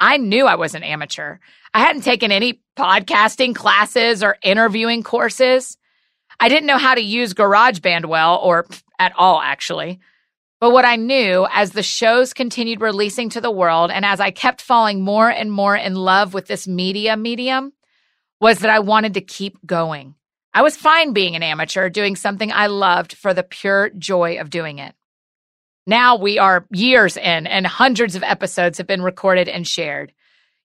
I 0.00 0.16
knew 0.16 0.46
I 0.46 0.54
was 0.54 0.74
an 0.74 0.82
amateur. 0.82 1.38
I 1.74 1.80
hadn't 1.80 2.02
taken 2.02 2.32
any 2.32 2.62
podcasting 2.76 3.54
classes 3.54 4.22
or 4.22 4.38
interviewing 4.42 5.02
courses. 5.02 5.76
I 6.40 6.48
didn't 6.48 6.66
know 6.66 6.78
how 6.78 6.94
to 6.94 7.00
use 7.00 7.34
GarageBand 7.34 8.06
well, 8.06 8.36
or 8.42 8.66
at 8.98 9.12
all, 9.16 9.40
actually. 9.40 10.00
But 10.62 10.70
what 10.70 10.84
I 10.84 10.94
knew 10.94 11.44
as 11.50 11.72
the 11.72 11.82
shows 11.82 12.32
continued 12.32 12.82
releasing 12.82 13.30
to 13.30 13.40
the 13.40 13.50
world 13.50 13.90
and 13.90 14.04
as 14.04 14.20
I 14.20 14.30
kept 14.30 14.62
falling 14.62 15.02
more 15.02 15.28
and 15.28 15.50
more 15.50 15.74
in 15.74 15.96
love 15.96 16.34
with 16.34 16.46
this 16.46 16.68
media 16.68 17.16
medium 17.16 17.72
was 18.40 18.60
that 18.60 18.70
I 18.70 18.78
wanted 18.78 19.14
to 19.14 19.22
keep 19.22 19.58
going. 19.66 20.14
I 20.54 20.62
was 20.62 20.76
fine 20.76 21.14
being 21.14 21.34
an 21.34 21.42
amateur, 21.42 21.88
doing 21.88 22.14
something 22.14 22.52
I 22.52 22.68
loved 22.68 23.14
for 23.14 23.34
the 23.34 23.42
pure 23.42 23.90
joy 23.98 24.38
of 24.38 24.50
doing 24.50 24.78
it. 24.78 24.94
Now 25.84 26.14
we 26.14 26.38
are 26.38 26.64
years 26.70 27.16
in 27.16 27.48
and 27.48 27.66
hundreds 27.66 28.14
of 28.14 28.22
episodes 28.22 28.78
have 28.78 28.86
been 28.86 29.02
recorded 29.02 29.48
and 29.48 29.66
shared. 29.66 30.12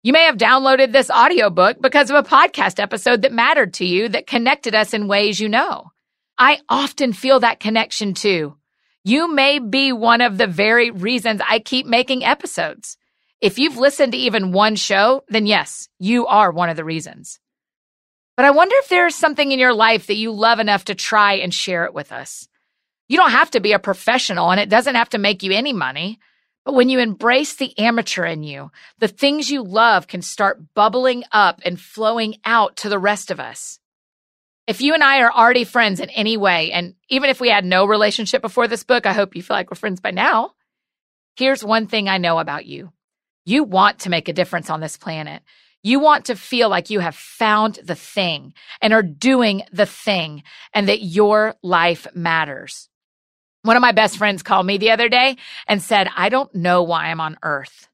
You 0.02 0.12
may 0.12 0.24
have 0.24 0.38
downloaded 0.38 0.92
this 0.92 1.12
audiobook 1.12 1.80
because 1.80 2.10
of 2.10 2.16
a 2.16 2.28
podcast 2.28 2.82
episode 2.82 3.22
that 3.22 3.32
mattered 3.32 3.76
to 3.76 3.86
you 3.86 4.10
that 4.10 4.26
connected 4.26 4.74
us 4.74 4.96
in 4.96 5.08
ways 5.08 5.40
you 5.40 5.50
know. 5.50 5.92
I 6.36 6.62
often 6.68 7.14
feel 7.14 7.42
that 7.42 7.60
connection 7.60 8.16
too. 8.16 8.58
You 9.06 9.34
may 9.34 9.60
be 9.60 9.92
one 9.92 10.22
of 10.22 10.38
the 10.38 10.48
very 10.48 10.90
reasons 10.90 11.42
I 11.48 11.60
keep 11.60 11.86
making 11.86 12.24
episodes. 12.24 12.98
If 13.42 13.60
you've 13.60 13.78
listened 13.78 14.14
to 14.14 14.18
even 14.18 14.54
one 14.54 14.78
show, 14.78 15.26
then 15.28 15.46
yes, 15.46 15.90
you 16.00 16.26
are 16.28 16.52
one 16.52 16.70
of 16.70 16.78
the 16.78 16.86
reasons. 16.86 17.40
But 18.38 18.46
I 18.46 18.52
wonder 18.52 18.76
if 18.78 18.88
there's 18.88 19.14
something 19.14 19.52
in 19.52 19.60
your 19.60 19.74
life 19.74 20.08
that 20.08 20.16
you 20.16 20.32
love 20.32 20.60
enough 20.60 20.86
to 20.86 20.96
try 20.96 21.34
and 21.34 21.54
share 21.54 21.84
it 21.84 21.94
with 21.94 22.14
us. 22.14 22.48
You 23.10 23.18
don't 23.18 23.32
have 23.32 23.52
to 23.52 23.60
be 23.60 23.74
a 23.74 23.80
professional 23.80 24.52
and 24.52 24.60
it 24.60 24.70
doesn't 24.70 24.96
have 24.96 25.10
to 25.10 25.18
make 25.18 25.44
you 25.44 25.52
any 25.52 25.74
money. 25.74 26.20
But 26.64 26.74
when 26.74 26.88
you 26.88 27.00
embrace 27.00 27.56
the 27.56 27.78
amateur 27.78 28.24
in 28.24 28.42
you, 28.44 28.72
the 29.00 29.10
things 29.10 29.52
you 29.52 29.62
love 29.64 30.08
can 30.08 30.22
start 30.22 30.74
bubbling 30.74 31.26
up 31.34 31.60
and 31.66 31.78
flowing 31.80 32.36
out 32.46 32.78
to 32.78 32.90
the 32.90 32.98
rest 32.98 33.32
of 33.32 33.40
us. 33.42 33.80
If 34.66 34.82
you 34.82 34.94
and 34.94 35.04
I 35.04 35.20
are 35.22 35.32
already 35.32 35.66
friends 35.66 36.00
in 36.00 36.10
any 36.10 36.38
way, 36.38 36.72
and 36.72 36.96
even 37.10 37.30
if 37.30 37.42
we 37.42 37.50
had 37.50 37.66
no 37.66 37.86
relationship 37.86 38.42
before 38.42 38.68
this 38.68 38.84
book, 38.84 39.06
I 39.06 39.14
hope 39.14 39.36
you 39.36 39.44
feel 39.44 39.58
like 39.58 39.70
we're 39.70 39.76
friends 39.76 40.00
by 40.00 40.12
now. 40.12 40.54
Here's 41.36 41.64
one 41.64 41.88
thing 41.88 42.08
I 42.08 42.18
know 42.18 42.40
about 42.40 42.66
you 42.66 42.92
you 43.46 43.64
want 43.64 44.00
to 44.00 44.10
make 44.10 44.30
a 44.30 44.34
difference 44.34 44.70
on 44.70 44.80
this 44.80 44.96
planet. 44.96 45.44
You 45.86 46.00
want 46.00 46.26
to 46.26 46.36
feel 46.36 46.70
like 46.70 46.90
you 46.90 47.02
have 47.02 47.16
found 47.16 47.78
the 47.84 47.96
thing 47.96 48.54
and 48.82 48.94
are 48.94 49.04
doing 49.04 49.64
the 49.74 49.86
thing 49.86 50.44
and 50.74 50.88
that 50.88 51.02
your 51.02 51.56
life 51.62 52.08
matters. 52.16 52.88
One 53.64 53.76
of 53.76 53.82
my 53.82 53.92
best 53.92 54.18
friends 54.18 54.44
called 54.44 54.66
me 54.66 54.78
the 54.78 54.92
other 54.92 55.10
day 55.10 55.36
and 55.68 55.82
said, 55.82 56.08
I 56.16 56.30
don't 56.30 56.54
know 56.56 56.84
why 56.84 57.08
I'm 57.08 57.20
on 57.20 57.38
earth. 57.44 57.90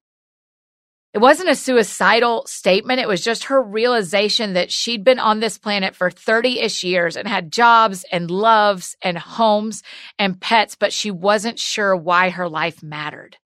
It 1.11 1.19
wasn't 1.19 1.49
a 1.49 1.55
suicidal 1.55 2.45
statement. 2.45 2.99
It 2.99 3.07
was 3.07 3.23
just 3.23 3.45
her 3.45 3.61
realization 3.61 4.53
that 4.53 4.71
she'd 4.71 5.03
been 5.03 5.17
on 5.17 5.39
this 5.39 5.57
planet 5.57 5.95
for 5.95 6.11
30 6.11 6.59
ish 6.59 6.83
years 6.83 7.17
and 7.17 7.27
had 7.27 7.51
jobs 7.51 8.05
and 8.11 8.29
loves 8.29 8.95
and 9.01 9.17
homes 9.17 9.81
and 10.19 10.39
pets, 10.39 10.75
but 10.75 10.93
she 10.93 11.09
wasn't 11.09 11.57
sure 11.57 11.95
why 11.95 12.29
her 12.29 12.47
life 12.47 12.83
mattered, 12.83 13.37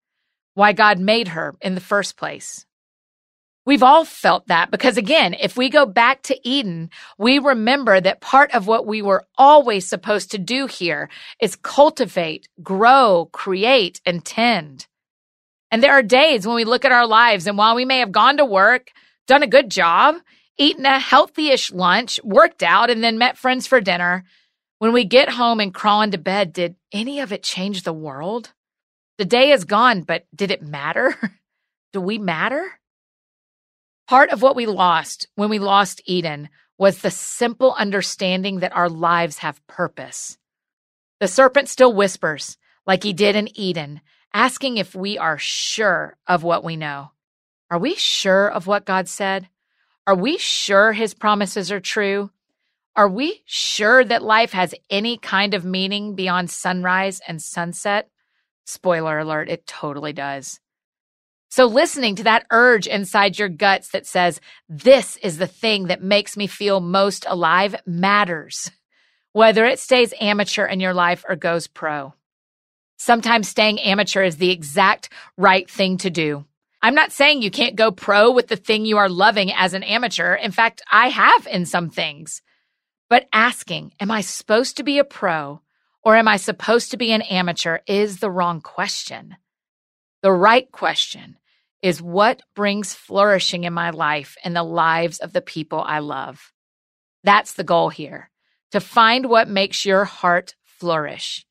why 0.55 0.73
God 0.73 0.99
made 0.99 1.29
her 1.29 1.55
in 1.61 1.73
the 1.73 1.81
first 1.81 2.17
place. 2.17 2.65
We've 3.65 3.83
all 3.83 4.03
felt 4.03 4.47
that 4.47 4.69
because 4.69 4.97
again, 4.97 5.33
if 5.33 5.55
we 5.55 5.69
go 5.69 5.85
back 5.85 6.21
to 6.23 6.37
Eden, 6.47 6.89
we 7.17 7.39
remember 7.39 8.01
that 8.01 8.19
part 8.19 8.53
of 8.53 8.67
what 8.67 8.85
we 8.85 9.01
were 9.01 9.23
always 9.37 9.87
supposed 9.87 10.31
to 10.31 10.37
do 10.37 10.67
here 10.67 11.09
is 11.39 11.55
cultivate, 11.55 12.49
grow, 12.61 13.29
create, 13.31 14.01
and 14.05 14.25
tend. 14.25 14.87
And 15.73 15.81
there 15.81 15.93
are 15.93 16.03
days 16.03 16.45
when 16.45 16.55
we 16.55 16.65
look 16.65 16.85
at 16.85 16.91
our 16.91 17.07
lives 17.07 17.47
and 17.47 17.57
while 17.57 17.73
we 17.73 17.83
may 17.83 17.97
have 17.97 18.11
gone 18.11 18.37
to 18.37 18.45
work, 18.45 18.91
done 19.25 19.41
a 19.41 19.47
good 19.47 19.71
job, 19.71 20.17
eaten 20.55 20.85
a 20.85 20.99
healthy-ish 20.99 21.71
lunch, 21.71 22.19
worked 22.23 22.61
out, 22.61 22.91
and 22.91 23.03
then 23.03 23.17
met 23.17 23.39
friends 23.39 23.65
for 23.65 23.81
dinner, 23.81 24.23
when 24.77 24.93
we 24.93 25.03
get 25.03 25.29
home 25.29 25.59
and 25.59 25.73
crawl 25.73 26.03
into 26.03 26.19
bed, 26.19 26.53
did 26.53 26.75
any 26.91 27.21
of 27.21 27.33
it 27.33 27.41
change 27.41 27.81
the 27.81 27.91
world? 27.91 28.53
The 29.17 29.25
day 29.25 29.49
is 29.49 29.63
gone, 29.63 30.03
but 30.03 30.27
did 30.35 30.51
it 30.51 30.61
matter? 30.61 31.15
Do 31.91 32.01
we 32.01 32.19
matter? 32.19 32.79
Part 34.07 34.29
of 34.29 34.43
what 34.43 34.55
we 34.55 34.67
lost 34.67 35.27
when 35.33 35.49
we 35.49 35.57
lost 35.57 36.03
Eden 36.05 36.49
was 36.77 36.99
the 36.99 37.09
simple 37.09 37.73
understanding 37.79 38.59
that 38.59 38.75
our 38.75 38.89
lives 38.89 39.39
have 39.39 39.65
purpose. 39.65 40.37
The 41.19 41.27
serpent 41.27 41.67
still 41.67 41.95
whispers, 41.95 42.59
like 42.85 43.01
he 43.01 43.13
did 43.13 43.35
in 43.35 43.49
Eden, 43.57 44.01
asking 44.33 44.77
if 44.77 44.95
we 44.95 45.17
are 45.17 45.37
sure 45.37 46.17
of 46.27 46.43
what 46.43 46.63
we 46.63 46.75
know. 46.75 47.11
Are 47.69 47.79
we 47.79 47.95
sure 47.95 48.49
of 48.49 48.67
what 48.67 48.85
God 48.85 49.07
said? 49.07 49.49
Are 50.05 50.15
we 50.15 50.37
sure 50.37 50.93
his 50.93 51.13
promises 51.13 51.71
are 51.71 51.79
true? 51.79 52.31
Are 52.95 53.09
we 53.09 53.41
sure 53.45 54.03
that 54.03 54.21
life 54.21 54.51
has 54.51 54.75
any 54.89 55.17
kind 55.17 55.53
of 55.53 55.65
meaning 55.65 56.15
beyond 56.15 56.49
sunrise 56.49 57.21
and 57.27 57.41
sunset? 57.41 58.09
Spoiler 58.65 59.19
alert, 59.19 59.49
it 59.49 59.65
totally 59.65 60.13
does. 60.13 60.59
So, 61.49 61.65
listening 61.65 62.15
to 62.15 62.23
that 62.23 62.45
urge 62.51 62.87
inside 62.87 63.37
your 63.37 63.49
guts 63.49 63.89
that 63.89 64.07
says, 64.07 64.41
This 64.67 65.17
is 65.17 65.37
the 65.37 65.47
thing 65.47 65.85
that 65.87 66.01
makes 66.01 66.35
me 66.35 66.47
feel 66.47 66.79
most 66.79 67.25
alive 67.27 67.75
matters, 67.85 68.71
whether 69.33 69.65
it 69.65 69.79
stays 69.79 70.13
amateur 70.19 70.65
in 70.65 70.79
your 70.79 70.93
life 70.93 71.23
or 71.27 71.35
goes 71.35 71.67
pro. 71.67 72.13
Sometimes 73.03 73.49
staying 73.49 73.81
amateur 73.81 74.23
is 74.23 74.37
the 74.37 74.51
exact 74.51 75.09
right 75.35 75.69
thing 75.69 75.97
to 75.97 76.09
do. 76.09 76.45
I'm 76.81 76.95
not 76.95 77.11
saying 77.11 77.41
you 77.41 77.51
can't 77.51 77.75
go 77.75 77.91
pro 77.91 78.31
with 78.31 78.47
the 78.47 78.55
thing 78.55 78.85
you 78.85 78.97
are 78.97 79.09
loving 79.09 79.51
as 79.51 79.73
an 79.73 79.83
amateur. 79.83 80.35
In 80.35 80.51
fact, 80.51 80.81
I 80.89 81.09
have 81.09 81.45
in 81.47 81.65
some 81.65 81.89
things. 81.89 82.41
But 83.09 83.27
asking, 83.33 83.91
am 83.99 84.09
I 84.09 84.21
supposed 84.21 84.77
to 84.77 84.83
be 84.83 84.99
a 84.99 85.03
pro 85.03 85.59
or 86.01 86.15
am 86.15 86.29
I 86.29 86.37
supposed 86.37 86.91
to 86.91 86.97
be 86.97 87.11
an 87.11 87.23
amateur 87.23 87.79
is 87.87 88.19
the 88.19 88.31
wrong 88.31 88.61
question. 88.61 89.35
The 90.21 90.31
right 90.31 90.71
question 90.71 91.35
is 91.81 92.01
what 92.01 92.41
brings 92.55 92.93
flourishing 92.93 93.65
in 93.65 93.73
my 93.73 93.89
life 93.89 94.37
and 94.45 94.55
the 94.55 94.63
lives 94.63 95.19
of 95.19 95.33
the 95.33 95.41
people 95.41 95.81
I 95.81 95.99
love. 95.99 96.53
That's 97.25 97.51
the 97.51 97.65
goal 97.65 97.89
here 97.89 98.29
to 98.71 98.79
find 98.79 99.25
what 99.25 99.49
makes 99.49 99.85
your 99.85 100.05
heart 100.05 100.55
flourish. 100.63 101.45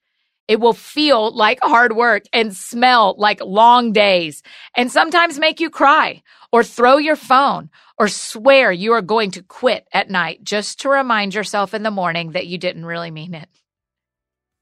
It 0.48 0.60
will 0.60 0.72
feel 0.72 1.34
like 1.34 1.58
hard 1.62 1.94
work 1.94 2.24
and 2.32 2.54
smell 2.54 3.14
like 3.16 3.40
long 3.40 3.92
days 3.92 4.42
and 4.76 4.90
sometimes 4.90 5.38
make 5.38 5.60
you 5.60 5.70
cry 5.70 6.22
or 6.50 6.64
throw 6.64 6.98
your 6.98 7.16
phone 7.16 7.70
or 7.98 8.08
swear 8.08 8.72
you 8.72 8.92
are 8.92 9.02
going 9.02 9.30
to 9.32 9.42
quit 9.42 9.86
at 9.92 10.10
night 10.10 10.42
just 10.42 10.80
to 10.80 10.88
remind 10.88 11.34
yourself 11.34 11.74
in 11.74 11.82
the 11.82 11.90
morning 11.90 12.32
that 12.32 12.46
you 12.46 12.58
didn't 12.58 12.84
really 12.84 13.10
mean 13.10 13.34
it. 13.34 13.48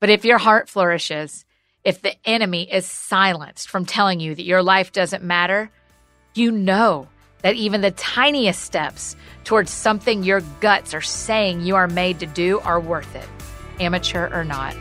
But 0.01 0.11
if 0.11 0.25
your 0.25 0.39
heart 0.39 0.69
flourishes, 0.69 1.45
if 1.85 2.03
the 2.03 2.15
enemy 2.29 2.71
is 2.71 2.87
silenced 2.87 3.69
from 3.69 3.87
telling 3.87 4.21
you 4.21 4.35
that 4.35 4.45
your 4.45 4.63
life 4.63 4.93
doesn't 4.93 5.25
matter, 5.25 5.71
you 6.35 6.53
know 6.53 7.09
that 7.43 7.57
even 7.57 7.81
the 7.81 7.91
tiniest 7.93 8.63
steps 8.63 9.17
towards 9.45 9.71
something 9.71 10.23
your 10.23 10.41
guts 10.61 10.95
are 10.95 11.01
saying 11.01 11.63
you 11.63 11.77
are 11.77 11.89
made 11.89 12.21
to 12.21 12.27
do 12.27 12.61
are 12.61 12.81
worth 12.81 13.15
it, 13.17 13.29
amateur 13.81 14.29
or 14.33 14.45
not. 14.45 14.77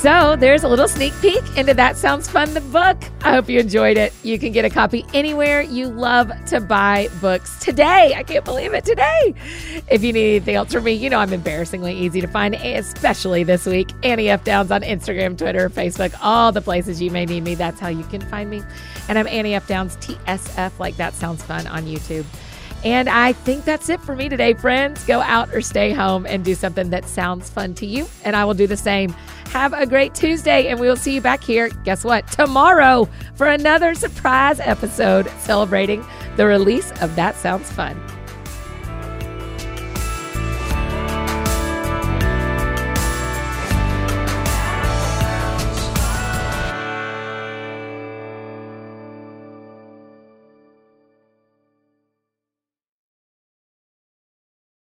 So 0.00 0.36
there's 0.36 0.62
a 0.62 0.68
little 0.68 0.88
sneak 0.88 1.14
peek 1.20 1.42
into 1.56 1.72
That 1.72 1.96
Sounds 1.96 2.28
Fun, 2.28 2.52
the 2.52 2.60
book. 2.60 2.98
I 3.22 3.32
hope 3.32 3.48
you 3.48 3.58
enjoyed 3.58 3.96
it. 3.96 4.12
You 4.22 4.38
can 4.38 4.52
get 4.52 4.66
a 4.66 4.70
copy 4.70 5.06
anywhere 5.14 5.62
you 5.62 5.88
love 5.88 6.30
to 6.46 6.60
buy 6.60 7.08
books 7.20 7.58
today. 7.60 8.12
I 8.14 8.22
can't 8.22 8.44
believe 8.44 8.74
it 8.74 8.84
today. 8.84 9.34
If 9.88 10.04
you 10.04 10.12
need 10.12 10.36
anything 10.36 10.54
else 10.54 10.72
from 10.72 10.84
me, 10.84 10.92
you 10.92 11.08
know 11.08 11.18
I'm 11.18 11.32
embarrassingly 11.32 11.94
easy 11.94 12.20
to 12.20 12.28
find, 12.28 12.54
especially 12.54 13.42
this 13.42 13.64
week. 13.64 13.90
Annie 14.02 14.28
F. 14.28 14.44
Downs 14.44 14.70
on 14.70 14.82
Instagram, 14.82 15.36
Twitter, 15.36 15.70
Facebook, 15.70 16.14
all 16.20 16.52
the 16.52 16.62
places 16.62 17.00
you 17.00 17.10
may 17.10 17.24
need 17.24 17.42
me. 17.42 17.54
That's 17.54 17.80
how 17.80 17.88
you 17.88 18.04
can 18.04 18.20
find 18.20 18.50
me. 18.50 18.62
And 19.08 19.18
I'm 19.18 19.26
Annie 19.26 19.54
F. 19.54 19.66
Downs, 19.66 19.96
TSF, 19.96 20.78
like 20.78 20.96
that 20.98 21.14
sounds 21.14 21.42
fun 21.42 21.66
on 21.68 21.84
YouTube. 21.86 22.26
And 22.86 23.08
I 23.08 23.32
think 23.32 23.64
that's 23.64 23.88
it 23.88 24.00
for 24.00 24.14
me 24.14 24.28
today, 24.28 24.54
friends. 24.54 25.04
Go 25.06 25.20
out 25.20 25.52
or 25.52 25.60
stay 25.60 25.92
home 25.92 26.24
and 26.24 26.44
do 26.44 26.54
something 26.54 26.90
that 26.90 27.04
sounds 27.04 27.50
fun 27.50 27.74
to 27.74 27.84
you. 27.84 28.06
And 28.22 28.36
I 28.36 28.44
will 28.44 28.54
do 28.54 28.68
the 28.68 28.76
same. 28.76 29.10
Have 29.50 29.72
a 29.72 29.86
great 29.86 30.14
Tuesday, 30.14 30.68
and 30.68 30.78
we 30.78 30.86
will 30.86 30.94
see 30.94 31.12
you 31.12 31.20
back 31.20 31.42
here. 31.42 31.68
Guess 31.82 32.04
what? 32.04 32.30
Tomorrow 32.30 33.08
for 33.34 33.48
another 33.48 33.96
surprise 33.96 34.60
episode 34.60 35.28
celebrating 35.40 36.06
the 36.36 36.46
release 36.46 36.92
of 37.02 37.16
That 37.16 37.34
Sounds 37.34 37.72
Fun. 37.72 38.00